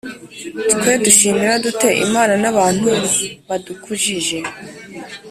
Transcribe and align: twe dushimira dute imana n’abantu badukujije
twe 0.73 0.91
dushimira 1.05 1.53
dute 1.63 1.89
imana 2.05 2.33
n’abantu 2.43 2.89
badukujije 3.47 4.37